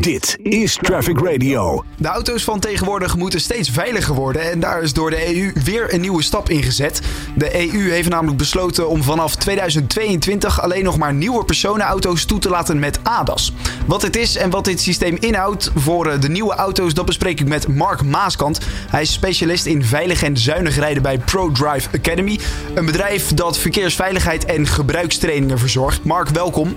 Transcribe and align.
Dit 0.00 0.38
is 0.42 0.78
Traffic 0.82 1.18
Radio. 1.18 1.84
De 1.96 2.08
auto's 2.08 2.44
van 2.44 2.60
tegenwoordig 2.60 3.16
moeten 3.16 3.40
steeds 3.40 3.70
veiliger 3.70 4.14
worden 4.14 4.50
en 4.50 4.60
daar 4.60 4.82
is 4.82 4.92
door 4.92 5.10
de 5.10 5.36
EU 5.36 5.52
weer 5.64 5.94
een 5.94 6.00
nieuwe 6.00 6.22
stap 6.22 6.48
in 6.48 6.62
gezet. 6.62 7.02
De 7.34 7.54
EU 7.54 7.90
heeft 7.90 8.08
namelijk 8.08 8.38
besloten 8.38 8.88
om 8.88 9.02
vanaf 9.02 9.36
2022 9.36 10.62
alleen 10.62 10.84
nog 10.84 10.98
maar 10.98 11.14
nieuwe 11.14 11.44
personenauto's 11.44 12.24
toe 12.24 12.38
te 12.38 12.48
laten 12.48 12.78
met 12.78 12.98
ADAS. 13.02 13.52
Wat 13.86 14.02
het 14.02 14.16
is 14.16 14.36
en 14.36 14.50
wat 14.50 14.64
dit 14.64 14.80
systeem 14.80 15.16
inhoudt 15.18 15.70
voor 15.74 16.06
eh, 16.06 16.20
de 16.20 16.28
nieuwe 16.28 16.54
auto's, 16.54 16.94
dat 16.94 17.06
bespreek 17.06 17.40
ik 17.40 17.48
met 17.48 17.68
Mark 17.68 18.02
Maaskant. 18.02 18.60
Hij 18.90 19.02
is 19.02 19.12
specialist 19.12 19.66
in 19.66 19.84
veilig 19.84 20.22
en 20.22 20.36
zuinig 20.36 20.76
rijden 20.76 21.02
bij 21.02 21.18
ProDrive 21.18 21.88
Academy, 21.98 22.38
een 22.74 22.86
bedrijf 22.86 23.34
dat 23.34 23.58
verkeersveiligheid 23.58 24.44
en 24.44 24.66
gebruikstrainingen 24.66 25.58
verzorgt. 25.58 26.04
Mark, 26.04 26.28
welkom. 26.28 26.76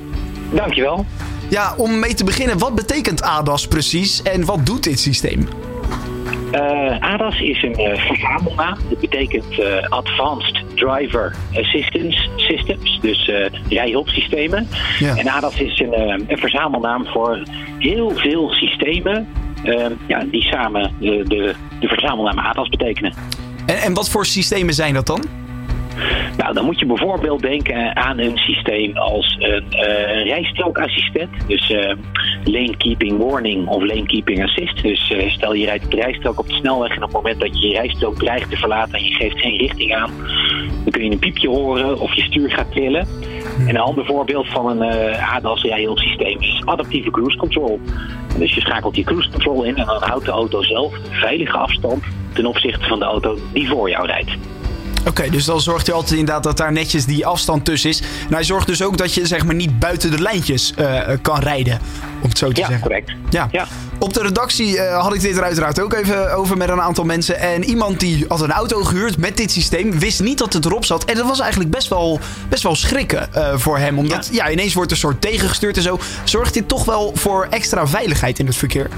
Dankjewel. 0.51 1.05
Ja, 1.54 1.73
om 1.77 1.99
mee 1.99 2.13
te 2.13 2.23
beginnen, 2.23 2.57
wat 2.57 2.75
betekent 2.75 3.21
ADAS 3.21 3.67
precies 3.67 4.21
en 4.21 4.45
wat 4.45 4.66
doet 4.66 4.84
dit 4.84 4.99
systeem? 4.99 5.48
Uh, 6.53 6.99
ADAS 6.99 7.39
is 7.39 7.63
een 7.63 7.79
uh, 7.79 8.05
verzamelnaam. 8.05 8.77
Dat 8.89 8.99
betekent 8.99 9.59
uh, 9.59 9.89
Advanced 9.89 10.63
Driver 10.76 11.35
Assistance 11.55 12.29
Systems, 12.35 12.99
dus 13.02 13.31
rijhulpsystemen. 13.70 14.67
Ja. 14.99 15.16
En 15.17 15.27
ADAS 15.27 15.59
is 15.59 15.79
een, 15.79 15.99
een, 16.27 16.38
verzamelnaam 16.38 17.05
voor 17.05 17.43
heel 17.79 18.12
veel 18.15 18.49
systemen 18.49 19.27
ja, 20.07 20.26
die 20.31 20.41
samen 20.41 20.91
de, 20.99 21.23
de, 21.27 21.55
de 21.79 21.88
verzamelnaam 21.88 22.40
ADAS 22.40 22.70
betekenen. 22.70 23.13
En, 23.65 23.77
en 23.77 23.93
wat 23.93 24.09
voor 24.09 24.26
systemen 24.26 24.73
zijn 24.73 24.93
dat 24.93 25.07
dan? 25.07 25.42
Nou, 26.38 26.53
dan 26.53 26.65
moet 26.65 26.79
je 26.79 26.85
bijvoorbeeld 26.85 27.41
denken 27.41 27.95
aan 27.95 28.20
een 28.20 28.38
systeem 28.38 28.97
als 28.97 29.35
een 29.39 29.65
uh, 29.71 30.25
rijstrookassistent. 30.25 31.29
Dus 31.47 31.70
uh, 31.70 31.93
lane 32.43 32.77
keeping 32.77 33.17
warning 33.17 33.67
of 33.67 33.84
lane 33.84 34.05
keeping 34.05 34.43
assist. 34.43 34.84
Dus 34.84 35.09
uh, 35.09 35.31
stel 35.31 35.53
je 35.53 35.65
rijdt 35.65 35.91
de 35.91 35.95
rijstrook 35.95 36.39
op 36.39 36.48
de 36.48 36.53
snelweg 36.53 36.95
en 36.95 36.98
op 36.98 37.03
het 37.03 37.12
moment 37.13 37.40
dat 37.40 37.62
je 37.62 37.68
je 37.68 37.73
rijstrook 37.73 38.15
dreigt 38.15 38.49
te 38.49 38.57
verlaten 38.57 38.93
en 38.93 39.03
je 39.03 39.13
geeft 39.13 39.40
geen 39.40 39.57
richting 39.57 39.95
aan, 39.95 40.12
dan 40.84 40.91
kun 40.91 41.03
je 41.03 41.12
een 41.12 41.20
piepje 41.20 41.49
horen 41.49 41.99
of 41.99 42.13
je 42.13 42.21
stuur 42.21 42.51
gaat 42.51 42.71
trillen. 42.71 43.07
En 43.59 43.70
een 43.70 43.77
ander 43.77 44.05
voorbeeld 44.05 44.48
van 44.48 44.81
een 44.81 45.09
uh, 45.09 45.35
ADAS 45.35 45.63
rijhulpsysteem 45.63 46.41
is 46.41 46.62
adaptieve 46.65 47.12
cruise 47.12 47.37
control. 47.37 47.79
Dus 48.37 48.53
je 48.53 48.62
schakelt 48.62 48.96
je 48.96 49.03
cruise 49.03 49.29
control 49.29 49.63
in 49.63 49.77
en 49.77 49.85
dan 49.85 50.03
houdt 50.03 50.25
de 50.25 50.31
auto 50.31 50.62
zelf 50.62 50.93
veilige 51.09 51.57
afstand 51.57 52.03
ten 52.34 52.46
opzichte 52.46 52.87
van 52.87 52.99
de 52.99 53.05
auto 53.05 53.37
die 53.53 53.68
voor 53.68 53.90
jou 53.90 54.05
rijdt. 54.05 54.37
Oké, 55.07 55.29
dus 55.29 55.46
dan 55.46 55.62
zorgt 55.62 55.87
hij 55.87 55.96
altijd 55.96 56.20
inderdaad 56.20 56.43
dat 56.43 56.57
daar 56.57 56.71
netjes 56.71 57.05
die 57.05 57.26
afstand 57.26 57.65
tussen 57.65 57.90
is. 57.90 57.99
Nou, 57.99 58.34
hij 58.34 58.43
zorgt 58.43 58.68
dus 58.68 58.84
ook 58.84 58.98
dat 58.98 59.13
je 59.13 59.27
zeg 59.27 59.46
maar 59.46 59.55
niet 59.55 59.79
buiten 59.79 60.12
de 60.12 60.21
lijntjes 60.21 60.73
uh, 60.79 61.01
kan 61.21 61.40
rijden. 61.40 61.79
Om 62.21 62.29
het 62.29 62.37
zo 62.37 62.51
te 62.51 62.62
ja, 62.62 62.68
zeggen. 62.68 62.87
Correct. 62.87 63.12
Ja, 63.29 63.48
ja. 63.51 63.68
Op 63.99 64.13
de 64.13 64.22
redactie 64.22 64.75
uh, 64.75 65.01
had 65.01 65.13
ik 65.13 65.22
dit 65.22 65.38
er 65.38 65.44
uiteraard 65.44 65.79
ook 65.79 65.94
even 65.94 66.35
over 66.35 66.57
met 66.57 66.69
een 66.69 66.81
aantal 66.81 67.03
mensen. 67.03 67.40
En 67.40 67.63
iemand 67.63 68.00
die 68.00 68.25
had 68.28 68.41
een 68.41 68.51
auto 68.51 68.84
gehuurd 68.84 69.18
met 69.18 69.38
dit 69.38 69.51
systeem, 69.51 70.00
wist 70.00 70.22
niet 70.22 70.38
dat 70.38 70.53
het 70.53 70.66
erop 70.66 70.85
zat. 70.85 71.06
En 71.06 71.16
dat 71.16 71.28
was 71.28 71.40
eigenlijk 71.40 71.72
best 71.72 71.88
wel, 71.88 72.19
best 72.50 72.63
wel 72.63 72.75
schrikken 72.75 73.29
uh, 73.35 73.53
voor 73.56 73.78
hem. 73.78 73.97
Omdat 73.97 74.29
ja. 74.31 74.46
ja, 74.46 74.51
ineens 74.51 74.74
wordt 74.74 74.91
er 74.91 74.96
een 74.97 75.03
soort 75.03 75.22
tegengestuurd 75.22 75.78
en 75.78 75.84
zo. 75.84 76.00
Zorgt 76.24 76.53
dit 76.53 76.68
toch 76.68 76.85
wel 76.85 77.12
voor 77.16 77.47
extra 77.50 77.88
veiligheid 77.88 78.40
in 78.40 78.46
het 78.46 78.56
verkeer? 78.56 78.90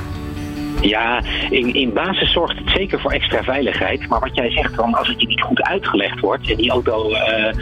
Ja, 0.88 1.22
in, 1.50 1.74
in 1.74 1.94
basis 1.94 2.32
zorgt 2.32 2.58
het 2.58 2.70
zeker 2.70 3.00
voor 3.00 3.12
extra 3.12 3.44
veiligheid. 3.44 4.08
Maar 4.08 4.20
wat 4.20 4.36
jij 4.36 4.52
zegt 4.52 4.76
dan, 4.76 4.94
als 4.94 5.08
het 5.08 5.22
je 5.22 5.28
niet 5.28 5.42
goed 5.42 5.62
uitgelegd 5.62 6.20
wordt 6.20 6.50
en 6.50 6.56
die 6.56 6.70
auto 6.70 7.10
uh, 7.10 7.54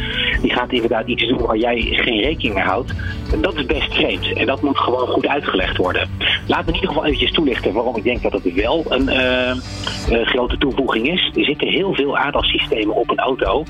die 0.41 0.53
gaat 0.53 0.71
inderdaad 0.71 1.07
iets 1.07 1.27
doen 1.27 1.45
waar 1.45 1.57
jij 1.57 1.81
geen 1.81 2.21
rekening 2.21 2.53
mee 2.53 2.63
houdt, 2.63 2.93
dat 3.41 3.55
is 3.55 3.65
best 3.65 3.93
vreemd. 3.93 4.33
En 4.33 4.45
dat 4.45 4.61
moet 4.61 4.77
gewoon 4.77 5.07
goed 5.07 5.27
uitgelegd 5.27 5.77
worden. 5.77 6.09
Laat 6.47 6.65
me 6.65 6.67
in 6.67 6.73
ieder 6.73 6.89
geval 6.89 7.05
eventjes 7.05 7.31
toelichten 7.31 7.73
waarom 7.73 7.95
ik 7.95 8.03
denk 8.03 8.21
dat 8.21 8.31
het 8.31 8.53
wel 8.53 8.85
een 8.89 9.09
uh, 9.09 10.25
grote 10.25 10.57
toevoeging 10.57 11.11
is. 11.11 11.31
Er 11.35 11.45
zitten 11.45 11.67
heel 11.67 11.93
veel 11.93 12.17
ADAS-systemen 12.17 12.95
op 12.95 13.09
een 13.09 13.19
auto. 13.19 13.63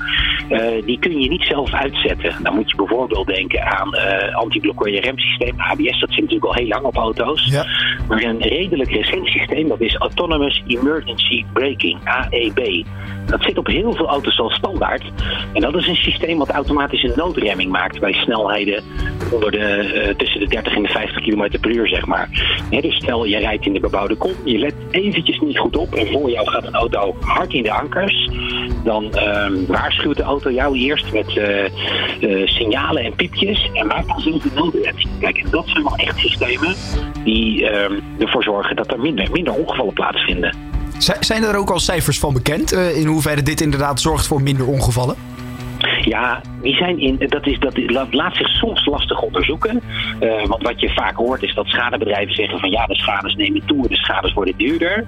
die 0.84 0.98
kun 0.98 1.20
je 1.20 1.28
niet 1.28 1.42
zelf 1.42 1.72
uitzetten. 1.72 2.42
Dan 2.42 2.54
moet 2.54 2.70
je 2.70 2.76
bijvoorbeeld 2.76 3.26
denken 3.26 3.64
aan 3.64 3.94
anti-blokkeer 4.34 5.00
remsysteem, 5.00 5.54
ABS. 5.56 6.00
Dat 6.00 6.10
zit 6.10 6.20
natuurlijk 6.20 6.44
al 6.44 6.54
heel 6.54 6.68
lang 6.68 6.84
op 6.84 6.96
auto's. 6.96 7.46
Ja. 7.50 7.66
Maar 8.08 8.22
een 8.22 8.42
redelijk 8.42 8.90
recent 8.90 9.26
systeem, 9.26 9.68
dat 9.68 9.80
is 9.80 9.96
Autonomous 9.96 10.62
Emergency 10.66 11.44
Braking, 11.52 11.98
AEB. 12.04 12.84
Dat 13.26 13.42
zit 13.42 13.58
op 13.58 13.66
heel 13.66 13.92
veel 13.92 14.08
auto's 14.08 14.38
al 14.38 14.50
standaard. 14.50 15.02
En 15.52 15.60
dat 15.60 15.76
is 15.76 15.86
een 15.86 15.96
systeem 15.96 16.38
wat 16.38 16.50
automatisch 16.50 17.02
een 17.02 17.12
noodremming 17.16 17.70
maakt 17.70 18.00
bij 18.00 18.12
snelheden 18.12 18.82
onder 19.32 19.50
de, 19.50 19.92
uh, 20.08 20.14
tussen 20.14 20.40
de 20.40 20.46
30 20.46 20.74
en 20.74 20.82
de 20.82 20.88
50 20.88 21.22
km 21.22 21.58
per 21.60 21.70
uur, 21.70 21.88
zeg 21.88 22.06
maar. 22.06 22.28
Dus 22.70 22.96
stel, 22.96 23.24
je 23.24 23.38
rijdt 23.38 23.66
in 23.66 23.72
de 23.72 23.80
bebouwde 23.80 24.14
kom, 24.14 24.32
je 24.44 24.58
let 24.58 24.74
eventjes 24.90 25.40
niet 25.40 25.58
goed 25.58 25.76
op 25.76 25.94
en 25.94 26.06
voor 26.06 26.30
jou 26.30 26.48
gaat 26.50 26.64
een 26.64 26.74
auto 26.74 27.16
hard 27.20 27.52
in 27.52 27.62
de 27.62 27.72
ankers. 27.72 28.30
Dan 28.84 29.04
uh, 29.14 29.46
waarschuwt 29.66 30.16
de 30.16 30.22
auto 30.22 30.50
jou 30.50 30.78
eerst 30.78 31.12
met 31.12 31.36
uh, 31.36 31.64
uh, 32.20 32.46
signalen 32.46 33.04
en 33.04 33.14
piepjes 33.14 33.70
en 33.72 33.86
maakt 33.86 34.08
dan 34.08 34.20
zelf 34.20 34.44
een 34.44 34.50
noodremming. 34.54 35.08
Kijk, 35.20 35.36
en 35.36 35.50
dat 35.50 35.64
zijn 35.66 35.82
wel 35.82 35.96
echt 35.96 36.18
systemen 36.18 36.74
die 37.24 37.68
ervoor 38.18 38.42
zorgen 38.42 38.76
dat 38.76 38.92
er 38.92 39.00
minder, 39.00 39.30
minder 39.30 39.54
ongevallen 39.54 39.92
plaatsvinden. 39.94 40.72
Zijn 41.20 41.42
er 41.42 41.56
ook 41.56 41.70
al 41.70 41.78
cijfers 41.78 42.18
van 42.18 42.32
bekend 42.32 42.72
uh, 42.72 42.96
in 42.96 43.06
hoeverre 43.06 43.42
dit 43.42 43.60
inderdaad 43.60 44.00
zorgt 44.00 44.26
voor 44.26 44.42
minder 44.42 44.66
ongevallen? 44.66 45.16
Ja, 46.04 46.40
die 46.62 46.74
zijn 46.74 46.98
in, 46.98 47.16
dat, 47.28 47.46
is, 47.46 47.58
dat 47.58 47.78
laat 48.10 48.36
zich 48.36 48.48
soms 48.48 48.86
lastig 48.86 49.20
onderzoeken. 49.20 49.82
Uh, 50.20 50.46
want 50.46 50.62
wat 50.62 50.80
je 50.80 50.90
vaak 50.90 51.16
hoort 51.16 51.42
is 51.42 51.54
dat 51.54 51.66
schadebedrijven 51.66 52.34
zeggen 52.34 52.58
van 52.58 52.70
ja, 52.70 52.86
de 52.86 52.94
schades 52.94 53.34
nemen 53.34 53.62
toe, 53.66 53.88
de 53.88 53.96
schades 53.96 54.32
worden 54.32 54.54
duurder. 54.56 55.04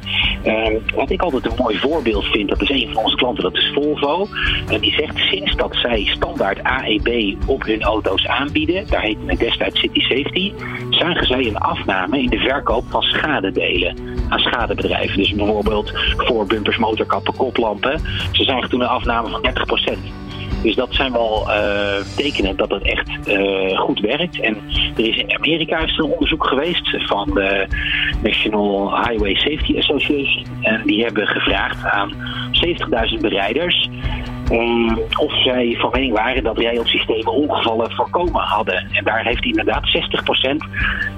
Uh, 0.47 0.67
wat 0.95 1.11
ik 1.11 1.23
altijd 1.23 1.47
een 1.47 1.59
mooi 1.59 1.79
voorbeeld 1.79 2.25
vind, 2.25 2.49
dat 2.49 2.63
is 2.63 2.71
een 2.71 2.93
van 2.93 3.05
onze 3.05 3.17
klanten, 3.17 3.43
dat 3.43 3.55
is 3.57 3.71
Volvo. 3.75 4.27
En 4.69 4.81
die 4.81 4.93
zegt 4.93 5.19
sinds 5.19 5.57
dat 5.57 5.75
zij 5.75 6.05
standaard 6.05 6.63
AEB 6.63 7.35
op 7.47 7.63
hun 7.65 7.83
auto's 7.83 8.27
aanbieden, 8.27 8.87
daar 8.89 9.03
heet 9.03 9.17
het 9.27 9.39
destijds 9.39 9.81
City 9.81 10.01
Safety, 10.01 10.53
zagen 10.91 11.27
zij 11.27 11.47
een 11.47 11.59
afname 11.59 12.23
in 12.23 12.31
de 12.31 12.39
verkoop 12.39 12.85
van 12.89 13.03
schadedelen 13.03 13.97
aan 14.29 14.39
schadebedrijven. 14.39 15.17
Dus 15.17 15.35
bijvoorbeeld 15.35 15.93
voor 16.17 16.47
bumpers, 16.47 16.77
motorkappen, 16.77 17.37
koplampen. 17.37 18.01
Ze 18.33 18.45
zagen 18.45 18.69
toen 18.69 18.81
een 18.81 18.87
afname 18.87 19.29
van 19.29 19.43
30 19.43 19.65
dus 20.67 20.75
dat 20.75 20.95
zijn 20.95 21.13
wel 21.13 21.45
uh, 21.49 21.97
tekenen 22.17 22.57
dat 22.57 22.71
het 22.71 22.83
echt 22.83 23.29
uh, 23.29 23.79
goed 23.79 24.01
werkt. 24.01 24.41
En 24.41 24.57
er 24.97 25.09
is 25.09 25.17
in 25.17 25.37
Amerika 25.37 25.79
is 25.79 25.99
een 25.99 26.05
onderzoek 26.05 26.47
geweest 26.47 27.07
van 27.07 27.31
de 27.35 27.67
National 28.23 28.97
Highway 28.97 29.35
Safety 29.35 29.79
Association. 29.79 30.45
En 30.61 30.83
die 30.85 31.05
hebben 31.05 31.27
gevraagd 31.27 31.85
aan 31.85 32.13
70.000 33.15 33.21
bereiders 33.21 33.89
of 35.19 35.43
zij 35.43 35.77
van 35.79 35.91
mening 35.93 36.13
waren 36.13 36.43
dat 36.43 36.59
rijhulpsystemen 36.59 37.33
ongevallen 37.33 37.91
voorkomen 37.91 38.43
hadden. 38.43 38.89
En 38.93 39.05
daar 39.05 39.25
heeft 39.25 39.45
inderdaad 39.45 39.83
60% 39.87 40.57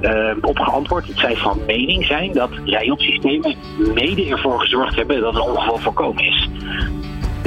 uh, 0.00 0.30
op 0.40 0.58
geantwoord. 0.58 1.06
Het 1.06 1.18
zij 1.18 1.36
van 1.36 1.60
mening 1.66 2.04
zijn 2.04 2.32
dat 2.32 2.50
rijhulpsystemen 2.64 3.54
mede 3.94 4.26
ervoor 4.30 4.60
gezorgd 4.60 4.96
hebben 4.96 5.20
dat 5.20 5.34
een 5.34 5.40
ongeval 5.40 5.78
voorkomen 5.78 6.24
is. 6.24 6.48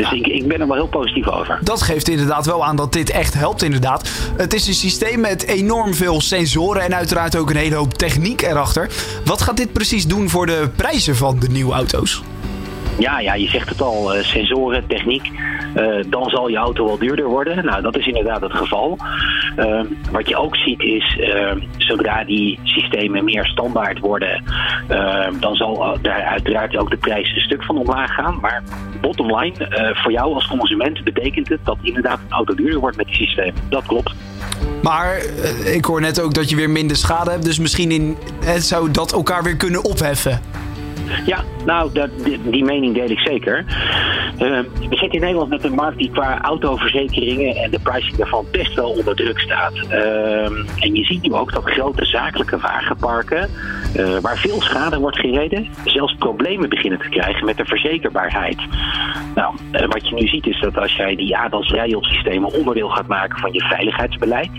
Dus 0.01 0.12
ik, 0.12 0.28
ik, 0.28 0.47
ben 0.47 0.62
er 0.62 0.67
wel 0.67 0.75
heel 0.75 0.88
positief 0.88 1.28
over. 1.28 1.59
Dat 1.62 1.81
geeft 1.81 2.09
inderdaad 2.09 2.45
wel 2.45 2.66
aan 2.66 2.75
dat 2.75 2.94
dit 2.94 3.09
echt 3.09 3.34
helpt 3.34 3.63
inderdaad. 3.63 4.09
Het 4.38 4.53
is 4.53 4.67
een 4.67 4.73
systeem 4.73 5.19
met 5.19 5.44
enorm 5.47 5.94
veel 5.94 6.22
sensoren 6.22 6.81
en 6.81 6.95
uiteraard 6.95 7.35
ook 7.35 7.50
een 7.50 7.56
hele 7.56 7.75
hoop 7.75 7.94
techniek 7.94 8.41
erachter. 8.41 8.89
Wat 9.25 9.41
gaat 9.41 9.57
dit 9.57 9.73
precies 9.73 10.07
doen 10.07 10.29
voor 10.29 10.45
de 10.45 10.69
prijzen 10.75 11.16
van 11.16 11.39
de 11.39 11.50
nieuwe 11.50 11.73
auto's? 11.73 12.22
Ja, 12.97 13.19
ja, 13.19 13.34
je 13.34 13.47
zegt 13.47 13.69
het 13.69 13.81
al, 13.81 14.16
uh, 14.16 14.24
sensoren, 14.24 14.88
techniek. 14.88 15.31
Uh, 15.75 16.03
dan 16.07 16.29
zal 16.29 16.47
je 16.47 16.57
auto 16.57 16.85
wel 16.85 16.97
duurder 16.97 17.25
worden. 17.25 17.66
Nou, 17.66 17.81
dat 17.81 17.97
is 17.97 18.07
inderdaad 18.07 18.41
het 18.41 18.53
geval. 18.53 18.97
Uh, 19.57 19.81
wat 20.12 20.29
je 20.29 20.35
ook 20.35 20.56
ziet 20.56 20.81
is, 20.81 21.19
zodra 21.78 22.24
die 22.24 22.59
systemen 22.63 23.24
meer 23.24 23.46
standaard 23.46 24.00
worden, 24.00 24.44
dan 25.39 25.56
zal 25.56 25.98
daar 26.01 26.21
uiteraard 26.21 26.77
ook 26.77 26.89
de 26.89 26.98
prijs 26.98 27.36
een 27.36 27.42
stuk 27.42 27.63
van 27.63 27.77
omlaag 27.77 28.13
gaan. 28.13 28.38
Maar 28.42 28.63
bottom 29.01 29.38
line, 29.38 29.94
voor 29.94 30.12
jou 30.12 30.33
als 30.33 30.48
consument 30.48 31.04
betekent 31.04 31.50
het 31.50 31.60
dat 31.63 31.77
inderdaad 31.81 32.19
een 32.19 32.36
auto 32.36 32.56
duurder 32.56 32.80
wordt 32.80 32.98
met 32.98 33.06
die 33.06 33.15
systeem. 33.15 33.54
Dat 33.69 33.86
klopt. 33.86 34.13
Maar 34.81 35.21
ik 35.65 35.86
hoor 35.86 36.01
net 36.01 36.21
ook 36.21 36.33
dat 36.33 36.50
je 36.50 36.56
weer 36.56 36.69
minder 36.69 36.98
schade 36.98 37.31
hebt. 37.31 37.45
Dus 37.45 37.60
misschien 37.60 37.92
in, 37.92 38.18
zou 38.57 38.92
dat 38.92 39.12
elkaar 39.12 39.44
weer 39.44 39.56
kunnen 39.56 39.83
opheffen. 39.83 40.42
Ja, 41.25 41.44
nou, 41.65 41.94
dat, 41.94 42.09
die, 42.50 42.63
mening 42.63 42.94
deel 42.94 43.09
ik 43.09 43.19
zeker. 43.19 43.65
Uh, 44.33 44.59
we 44.89 44.95
zitten 44.95 45.12
in 45.12 45.19
Nederland 45.19 45.50
met 45.50 45.63
een 45.63 45.74
markt 45.74 45.98
die 45.98 46.12
qua 46.12 46.42
autoverzekeringen 46.42 47.56
en 47.56 47.71
de 47.71 47.80
pricing 47.80 48.15
daarvan 48.15 48.45
best 48.51 48.74
wel 48.74 48.89
onder 48.89 49.15
druk 49.15 49.39
staat. 49.39 49.74
Uh, 49.75 50.45
en 50.80 50.95
je 50.95 51.03
ziet 51.03 51.21
nu 51.21 51.33
ook 51.33 51.53
dat 51.53 51.63
grote 51.63 52.06
zakelijke 52.06 52.57
wagenparken, 52.57 53.50
uh, 53.98 54.18
waar 54.18 54.38
veel 54.38 54.62
schade 54.62 55.00
wordt 55.00 55.19
gereden, 55.19 55.68
zelfs 55.86 56.15
problemen 56.15 56.69
beginnen 56.69 57.00
te 57.00 57.09
krijgen 57.09 57.45
met 57.45 57.57
de 57.57 57.65
verzekerbaarheid. 57.65 58.57
Nou, 59.36 59.56
wat 59.71 60.09
je 60.09 60.15
nu 60.15 60.27
ziet 60.27 60.48
is 60.48 60.59
dat 60.59 60.77
als 60.77 60.95
jij 60.95 61.15
die 61.15 61.38
ADAS 61.38 61.74
onderdeel 62.53 62.89
gaat 62.89 63.07
maken 63.07 63.39
van 63.39 63.53
je 63.53 63.62
veiligheidsbeleid, 63.62 64.51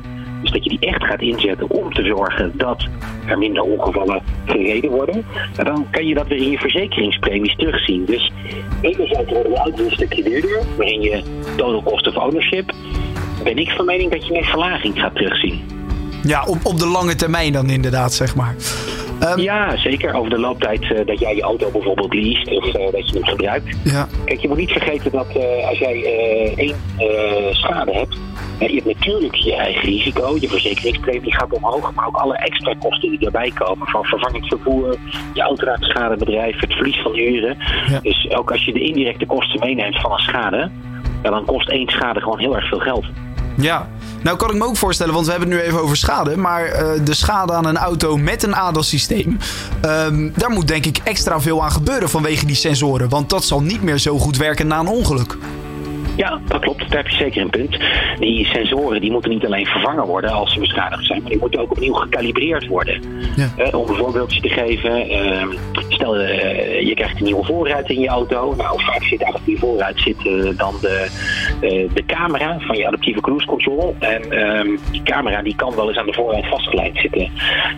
Dus 0.42 0.50
dat 0.50 0.64
je 0.64 0.70
die 0.70 0.88
echt 0.88 1.04
gaat 1.04 1.20
inzetten 1.20 1.70
om 1.70 1.92
te 1.92 2.04
zorgen 2.04 2.52
dat 2.54 2.86
er 3.26 3.38
minder 3.38 3.62
ongevallen 3.62 4.22
gereden 4.44 4.90
worden. 4.90 5.24
En 5.56 5.64
dan 5.64 5.86
kan 5.90 6.06
je 6.06 6.14
dat 6.14 6.26
weer 6.26 6.38
in 6.38 6.50
je 6.50 6.58
verzekeringspremies 6.58 7.56
terugzien. 7.56 8.04
Dus 8.04 8.32
enerzijds 8.80 9.30
worden 9.32 9.52
de 9.52 9.58
auto's 9.58 9.86
een 9.86 9.92
stukje 9.92 10.22
duurder, 10.22 10.62
waarin 10.76 11.00
je 11.00 11.22
total 11.56 11.82
cost 11.82 12.06
of 12.06 12.16
ownership. 12.16 12.72
Ben 13.44 13.56
ik 13.56 13.70
van 13.70 13.84
mening 13.84 14.10
dat 14.10 14.26
je 14.26 14.32
meer 14.32 14.44
verlaging 14.44 15.00
gaat 15.00 15.14
terugzien. 15.14 15.60
Ja, 16.22 16.44
op, 16.46 16.58
op 16.62 16.78
de 16.78 16.86
lange 16.86 17.14
termijn 17.14 17.52
dan 17.52 17.70
inderdaad, 17.70 18.12
zeg 18.12 18.34
maar. 18.34 18.54
Um, 19.22 19.38
ja, 19.38 19.76
zeker. 19.76 20.14
Over 20.14 20.30
de 20.30 20.38
looptijd 20.38 20.82
uh, 20.82 21.06
dat 21.06 21.18
jij 21.18 21.34
je 21.34 21.42
auto 21.42 21.70
bijvoorbeeld 21.70 22.14
leest 22.14 22.48
of 22.48 22.66
uh, 22.66 22.72
dat 22.72 23.08
je 23.08 23.14
hem 23.14 23.24
gebruikt. 23.24 23.76
Ja. 23.84 24.08
Kijk, 24.24 24.40
je 24.40 24.48
moet 24.48 24.56
niet 24.56 24.70
vergeten 24.70 25.10
dat 25.10 25.26
uh, 25.36 25.68
als 25.68 25.78
jij 25.78 26.04
één 26.56 26.76
schade 27.50 27.92
hebt, 27.92 28.16
je 28.68 28.74
hebt 28.82 28.98
natuurlijk 28.98 29.34
je 29.34 29.56
eigen 29.56 29.82
risico, 29.82 30.36
je 30.40 30.48
verzekeringspremie 30.48 31.34
gaat 31.34 31.52
omhoog, 31.52 31.94
maar 31.94 32.06
ook 32.06 32.16
alle 32.16 32.36
extra 32.36 32.74
kosten 32.78 33.10
die 33.10 33.26
erbij 33.26 33.50
komen. 33.54 33.88
Van 33.88 34.04
vervangend 34.04 34.46
vervoer, 34.46 34.96
je 35.34 35.42
auto 35.42 35.64
raakt 35.64 35.84
schadebedrijf, 35.84 36.60
het 36.60 36.72
verlies 36.72 37.02
van 37.02 37.16
uren. 37.16 37.56
Ja. 37.86 38.00
Dus 38.02 38.30
ook 38.30 38.50
als 38.50 38.64
je 38.64 38.72
de 38.72 38.80
indirecte 38.80 39.26
kosten 39.26 39.60
meeneemt 39.60 40.00
van 40.00 40.12
een 40.12 40.18
schade, 40.18 40.70
ja, 41.22 41.30
dan 41.30 41.44
kost 41.44 41.68
één 41.68 41.88
schade 41.88 42.20
gewoon 42.20 42.38
heel 42.38 42.56
erg 42.56 42.68
veel 42.68 42.80
geld. 42.80 43.04
Ja, 43.56 43.88
nou 44.22 44.36
kan 44.36 44.50
ik 44.50 44.56
me 44.56 44.64
ook 44.64 44.76
voorstellen, 44.76 45.14
want 45.14 45.26
we 45.26 45.30
hebben 45.32 45.50
het 45.50 45.58
nu 45.58 45.64
even 45.66 45.82
over 45.82 45.96
schade. 45.96 46.36
Maar 46.36 46.66
uh, 46.66 47.04
de 47.04 47.14
schade 47.14 47.52
aan 47.52 47.66
een 47.66 47.76
auto 47.76 48.16
met 48.16 48.42
een 48.42 48.54
ADAS-systeem, 48.54 49.38
um, 49.84 50.32
daar 50.36 50.50
moet 50.50 50.68
denk 50.68 50.86
ik 50.86 51.00
extra 51.04 51.40
veel 51.40 51.62
aan 51.62 51.72
gebeuren 51.72 52.08
vanwege 52.08 52.46
die 52.46 52.56
sensoren. 52.56 53.08
Want 53.08 53.30
dat 53.30 53.44
zal 53.44 53.62
niet 53.62 53.82
meer 53.82 53.98
zo 53.98 54.18
goed 54.18 54.36
werken 54.36 54.66
na 54.66 54.78
een 54.78 54.86
ongeluk. 54.86 55.36
Ja, 56.16 56.40
dat 56.44 56.60
klopt. 56.60 56.90
Daar 56.90 57.02
heb 57.02 57.08
je 57.08 57.16
zeker 57.16 57.42
een 57.42 57.50
punt. 57.50 57.78
Die 58.18 58.46
sensoren 58.46 59.00
die 59.00 59.10
moeten 59.10 59.30
niet 59.30 59.44
alleen 59.44 59.66
vervangen 59.66 60.06
worden 60.06 60.30
als 60.30 60.52
ze 60.52 60.60
beschadigd 60.60 61.06
zijn, 61.06 61.22
maar 61.22 61.30
die 61.30 61.40
moeten 61.40 61.60
ook 61.60 61.70
opnieuw 61.70 61.92
gekalibreerd 61.92 62.66
worden. 62.66 63.02
Ja. 63.36 63.48
Uh, 63.58 63.74
om 63.74 63.88
een 63.88 63.96
voorbeeldje 63.96 64.40
te 64.40 64.48
geven, 64.48 65.10
uh, 65.10 65.46
stel 65.88 66.20
uh, 66.20 66.80
je 66.80 66.94
krijgt 66.94 67.18
een 67.18 67.24
nieuwe 67.24 67.44
voorruit 67.44 67.88
in 67.88 68.00
je 68.00 68.08
auto. 68.08 68.54
Nou, 68.56 68.82
vaak 68.82 69.02
zit 69.02 69.24
achter 69.24 69.44
die 69.44 69.58
voorruit 69.58 70.00
zit 70.00 70.16
dan 70.56 70.74
de, 70.80 71.08
de 71.94 72.04
camera 72.06 72.58
van 72.58 72.76
je 72.76 72.86
adaptieve 72.86 73.20
cruise 73.20 73.46
control. 73.46 73.96
En 73.98 74.30
ehm, 74.30 74.68
die 74.90 75.02
camera 75.02 75.42
die 75.42 75.56
kan 75.56 75.74
wel 75.74 75.88
eens 75.88 75.98
aan 75.98 76.06
de 76.06 76.12
voorruit 76.12 76.48
vastgelijnd 76.48 76.98
zitten. 76.98 77.30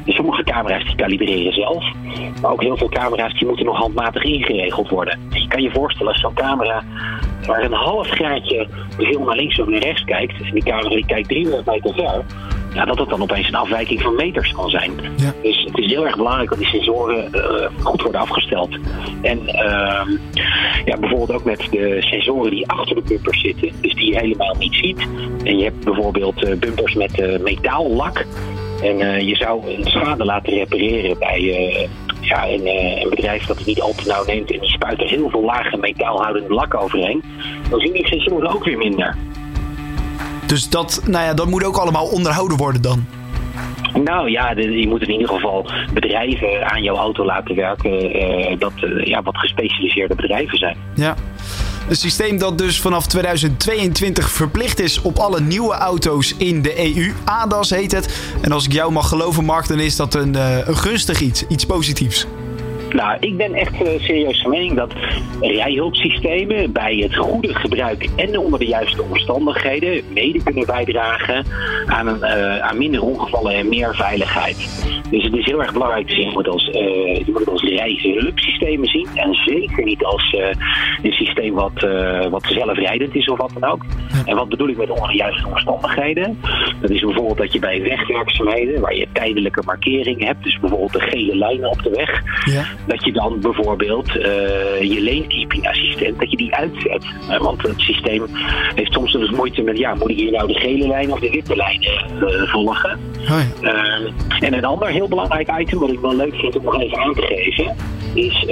Dus 0.04 0.14
sommige 0.14 0.42
camera's 0.42 0.84
die 0.84 0.96
kalibreren 0.96 1.52
zelf, 1.52 1.84
maar 2.40 2.50
ook 2.50 2.62
heel 2.62 2.76
veel 2.76 2.88
camera's 2.88 3.38
die 3.38 3.46
moeten 3.46 3.66
nog 3.66 3.76
handmatig 3.76 4.22
ingeregeld 4.22 4.88
worden. 4.88 5.19
En 5.30 5.40
je 5.40 5.48
kan 5.48 5.62
je 5.62 5.70
voorstellen 5.70 6.12
als 6.12 6.20
zo'n 6.20 6.34
camera 6.34 6.82
waar 7.46 7.62
een 7.62 7.72
half 7.72 8.08
graadje 8.08 8.66
veel 8.98 9.25
naar 9.25 9.36
links 9.36 9.60
of 9.60 9.66
naar 9.66 9.81
rechts 9.81 10.04
kijkt, 10.04 10.42
en 10.42 10.52
die 10.52 10.62
camera 10.62 10.88
die 10.88 11.06
kijkt 11.06 11.28
300 11.28 11.66
meter 11.66 11.94
ver, 11.94 12.25
ja, 12.75 12.84
dat 12.84 12.98
het 12.98 13.08
dan 13.08 13.22
opeens 13.22 13.48
een 13.48 13.54
afwijking 13.54 14.02
van 14.02 14.14
meters 14.14 14.52
kan 14.52 14.70
zijn. 14.70 14.92
Ja. 15.16 15.32
Dus 15.42 15.64
het 15.64 15.78
is 15.78 15.86
heel 15.86 16.06
erg 16.06 16.16
belangrijk 16.16 16.48
dat 16.48 16.58
die 16.58 16.69
sensoren 16.69 17.28
uh, 17.32 17.84
goed 17.84 18.02
worden 18.02 18.20
afgesteld. 18.20 18.78
En 19.22 19.38
uh, 19.42 20.02
ja, 20.84 20.96
bijvoorbeeld 21.00 21.32
ook 21.32 21.44
met 21.44 21.69
de 21.70 21.96
sensoren 22.00 22.50
die 22.50 22.70
achter 22.70 22.94
de 22.94 23.02
bumpers 23.02 23.40
zitten, 23.40 23.70
dus 23.80 23.94
die 23.94 24.12
je 24.12 24.19
helemaal 24.19 24.54
niet 24.58 24.75
ziet. 24.75 25.08
En 25.44 25.58
je 25.58 25.64
hebt 25.64 25.84
bijvoorbeeld 25.84 26.42
uh, 26.42 26.56
bumpers 26.56 26.94
met 26.94 27.19
uh, 27.19 27.38
metaallak. 27.38 28.26
En 28.82 29.26
je 29.26 29.37
zou 29.37 29.75
een 29.75 29.84
schade 29.84 30.25
laten 30.25 30.52
repareren 30.52 31.19
bij 31.19 31.88
ja, 32.26 32.49
een, 32.49 32.67
uh, 32.67 33.03
een, 33.03 33.11
bedrijf 33.11 33.47
dat 33.47 33.56
het 33.56 33.67
niet 33.67 33.81
al 33.81 33.94
te 33.94 34.06
nauw 34.06 34.25
neemt 34.25 34.53
en 34.53 34.61
die 34.61 34.71
spuit 34.71 35.00
er 35.00 35.09
heel 35.09 35.31
veel 35.31 35.44
lage 35.44 35.76
metaalhoudende 35.76 36.55
lak 36.55 36.75
overheen. 36.75 37.23
Dan 37.71 37.81
zien 37.81 37.93
die 37.93 38.06
sensoren 38.06 38.55
ook 38.55 38.65
weer 38.65 38.79
minder. 38.79 39.17
Dus 40.47 40.69
dat, 40.69 41.03
nou 41.06 41.25
ja, 41.25 41.35
dat 41.35 41.47
moet 41.47 41.65
ook 41.65 41.76
allemaal 41.76 42.06
onderhouden 42.06 42.56
worden 42.56 42.82
dan? 42.82 43.06
Nou 44.05 44.31
ja, 44.31 44.50
je 44.50 44.88
moet 44.88 45.03
in 45.03 45.11
ieder 45.11 45.29
geval 45.29 45.71
bedrijven 45.93 46.71
aan 46.71 46.82
jouw 46.82 46.97
auto 46.97 47.25
laten 47.25 47.55
werken. 47.55 48.17
Uh, 48.17 48.59
dat 48.59 48.73
uh, 48.81 49.05
ja, 49.05 49.23
wat 49.23 49.38
gespecialiseerde 49.38 50.15
bedrijven 50.15 50.59
zijn. 50.59 50.76
Ja. 50.94 51.15
Een 51.88 51.96
systeem 51.96 52.38
dat 52.38 52.58
dus 52.58 52.81
vanaf 52.81 53.06
2022 53.06 54.31
verplicht 54.31 54.81
is 54.81 55.00
op 55.00 55.19
alle 55.19 55.40
nieuwe 55.40 55.75
auto's 55.75 56.34
in 56.36 56.62
de 56.62 56.96
EU. 56.96 57.12
ADAS 57.25 57.70
heet 57.70 57.92
het. 57.92 58.08
En 58.40 58.52
als 58.52 58.64
ik 58.64 58.72
jou 58.72 58.92
mag 58.92 59.08
geloven, 59.08 59.44
Mark, 59.44 59.69
dan 59.69 59.81
is 59.81 59.96
dat 59.96 60.14
een, 60.14 60.34
uh, 60.34 60.66
een 60.66 60.76
gunstig 60.76 61.20
iets. 61.20 61.44
Iets 61.48 61.66
positiefs. 61.66 62.26
Nou, 62.94 63.17
ik 63.20 63.37
ben 63.37 63.55
echt 63.55 63.82
uh, 63.82 63.88
serieus 64.00 64.41
van 64.41 64.50
mening 64.50 64.75
dat 64.75 64.93
rijhulpsystemen 65.41 66.73
bij 66.73 66.96
het 66.96 67.17
goede 67.17 67.55
gebruik 67.55 68.08
en 68.17 68.38
onder 68.38 68.58
de 68.58 68.67
juiste 68.67 69.02
omstandigheden 69.02 70.02
mede 70.12 70.43
kunnen 70.43 70.67
bijdragen 70.67 71.44
aan, 71.87 72.06
een, 72.06 72.19
uh, 72.20 72.58
aan 72.58 72.79
minder 72.79 73.02
ongevallen 73.02 73.55
en 73.55 73.69
meer 73.69 73.94
veiligheid. 73.94 74.56
Dus 75.11 75.25
het 75.25 75.35
is 75.35 75.44
heel 75.44 75.62
erg 75.62 75.73
belangrijk 75.73 76.06
te 76.06 76.14
zien, 76.14 76.29
je 76.29 76.32
moet 76.32 76.49
als, 76.49 76.69
uh, 76.69 76.75
je 77.17 77.25
moet 77.26 77.38
het 77.38 77.49
als 77.49 77.62
rijhulpsystemen 77.62 78.88
zien 78.88 79.08
en 79.14 79.35
zeker 79.35 79.85
niet 79.85 80.05
als 80.05 80.37
een 81.02 81.12
systeem 81.12 81.55
wat, 81.55 81.87
wat 82.31 82.44
zelfrijdend 82.49 83.14
is 83.14 83.29
of 83.29 83.38
wat 83.38 83.50
dan 83.61 83.70
ook. 83.70 83.85
En 84.25 84.37
wat 84.37 84.49
bedoel 84.49 84.69
ik 84.69 84.76
met 84.76 84.90
onder 84.90 85.08
de 85.08 85.17
juiste 85.17 85.49
omstandigheden? 85.49 86.40
Dat 86.81 86.90
is 86.90 87.00
bijvoorbeeld 87.00 87.38
dat 87.38 87.52
je 87.52 87.58
bij 87.58 87.82
wegwerkzaamheden, 87.82 88.81
waar 88.81 88.94
je 88.94 89.06
tijdelijke 89.12 89.62
markering 89.64 90.25
hebt, 90.25 90.44
dus 90.44 90.58
bijvoorbeeld 90.61 90.93
de 90.93 91.00
gele 91.00 91.37
lijnen 91.37 91.70
op 91.70 91.82
de 91.82 91.90
weg, 91.90 92.23
ja 92.44 92.64
dat 92.86 93.04
je 93.04 93.12
dan 93.12 93.40
bijvoorbeeld 93.40 94.08
uh, 94.08 94.25
je 94.82 95.02
lanekeeping 95.02 95.69
assistent, 95.69 96.19
dat 96.19 96.31
je 96.31 96.36
die 96.36 96.54
uitzet. 96.54 97.04
Uh, 97.31 97.38
want 97.40 97.62
het 97.62 97.81
systeem 97.81 98.26
heeft 98.75 98.92
soms 98.92 99.12
wel 99.12 99.22
eens 99.22 99.36
moeite 99.36 99.62
met, 99.62 99.78
ja, 99.78 99.94
moet 99.94 100.10
ik 100.10 100.16
hier 100.16 100.32
nou 100.32 100.46
de 100.46 100.58
gele 100.58 100.86
lijn 100.86 101.12
of 101.12 101.20
de 101.20 101.31
witte 101.31 101.56
lijn 101.56 101.82
uh, 101.82 102.52
volgen? 102.52 102.98
En 104.40 104.54
een 104.54 104.64
ander 104.64 104.88
heel 104.88 105.08
belangrijk 105.08 105.50
item, 105.58 105.78
wat 105.78 105.90
ik 105.90 106.00
wel 106.00 106.16
leuk 106.16 106.34
vind 106.34 106.56
om 106.56 106.64
nog 106.64 106.81
even 106.81 106.98
aan 106.98 107.14
te 107.14 107.22
geven, 107.22 107.76
is 108.14 108.46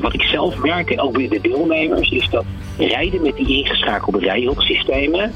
wat 0.00 0.14
ik 0.14 0.22
zelf 0.22 0.58
merk, 0.58 0.92
ook 0.96 1.12
bij 1.12 1.28
de 1.28 1.40
deelnemers, 1.40 2.10
is 2.10 2.28
dat 2.30 2.44
rijden 2.78 3.22
met 3.22 3.36
die 3.36 3.58
ingeschakelde 3.58 4.18
rijhulpsystemen 4.18 5.32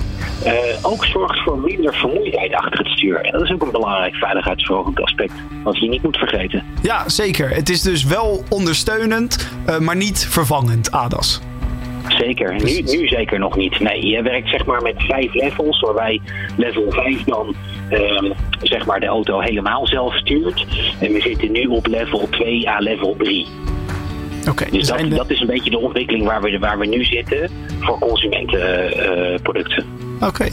ook 0.82 1.05
zorgt 1.05 1.43
voor 1.43 1.58
minder 1.58 1.94
vermoeidheid 1.94 2.55
achter 2.55 2.79
het 2.79 2.88
stuur. 2.88 3.20
En 3.20 3.32
dat 3.32 3.43
is 3.43 3.50
ook 3.53 3.62
een 3.62 3.70
belangrijk 3.70 4.14
veiligheidsverhogend 4.14 5.00
aspect, 5.00 5.32
wat 5.64 5.79
je 5.79 5.88
niet 5.88 6.03
moet 6.03 6.17
vergeten. 6.17 6.64
Ja, 6.82 7.08
zeker. 7.08 7.50
Het 7.50 7.69
is 7.69 7.82
dus 7.82 8.05
wel 8.05 8.40
ondersteunend, 8.49 9.49
uh, 9.69 9.79
maar 9.79 9.97
niet 9.97 10.27
vervangend, 10.27 10.91
ADAS. 10.91 11.41
Zeker, 12.09 12.55
nu, 12.55 12.81
nu 12.81 13.09
zeker 13.09 13.39
nog 13.39 13.57
niet. 13.57 13.81
Nee, 13.81 14.07
je 14.07 14.23
werkt 14.23 14.49
zeg 14.49 14.67
maar 14.67 14.83
met 14.83 14.95
vijf 14.99 15.35
levels, 15.35 15.81
waarbij 15.81 16.21
level 16.57 16.85
5 16.89 17.25
dan 17.25 17.55
uh, 17.91 18.33
zeg 18.63 18.87
maar 18.87 19.01
de 19.01 19.07
auto 19.07 19.41
helemaal 19.41 19.87
zelf 19.87 20.17
stuurt. 20.17 20.67
En 21.01 21.13
we 21.13 21.21
zitten 21.21 21.53
nu 21.53 21.67
op 21.67 21.87
level 21.87 22.29
2 22.31 22.69
à 22.69 22.79
level 22.79 23.15
3. 23.19 23.47
Oké. 24.41 24.51
Okay, 24.51 24.70
dus 24.70 24.87
dat, 24.87 25.11
dat, 25.11 25.31
is 25.31 25.41
een 25.41 25.47
beetje 25.47 25.70
de 25.70 25.79
ontwikkeling 25.79 26.25
waar 26.25 26.43
we, 26.43 26.59
waar 26.59 26.79
we 26.79 26.87
nu 26.87 27.05
zitten 27.05 27.51
voor 27.81 27.99
consumentenproducten. 27.99 29.85
Uh, 29.99 30.15
Oké. 30.17 30.27
Okay. 30.27 30.53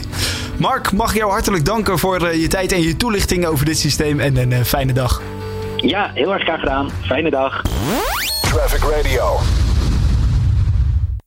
Mark, 0.58 0.92
mag 0.92 1.10
ik 1.10 1.16
jou 1.16 1.30
hartelijk 1.30 1.64
danken 1.64 1.98
voor 1.98 2.34
je 2.34 2.48
tijd 2.48 2.72
en 2.72 2.82
je 2.82 2.96
toelichting 2.96 3.46
over 3.46 3.64
dit 3.64 3.78
systeem 3.78 4.20
en 4.20 4.36
een 4.36 4.50
uh, 4.50 4.60
fijne 4.60 4.92
dag. 4.92 5.22
Ja, 5.80 6.10
heel 6.14 6.32
erg 6.32 6.42
graag 6.42 6.58
gedaan. 6.58 6.90
Fijne 7.00 7.30
dag. 7.30 7.62
Traffic 8.40 8.82
Radio. 8.82 9.57